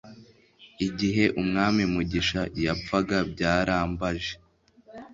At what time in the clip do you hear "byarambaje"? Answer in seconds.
3.31-4.33